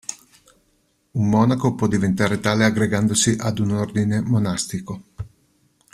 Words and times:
Un 1.11 1.29
monaco 1.29 1.75
può 1.75 1.85
diventare 1.85 2.39
tale 2.39 2.65
aggregandosi 2.65 3.35
ad 3.39 3.59
un 3.59 3.69
ordine 3.73 4.19
monastico. 4.21 5.03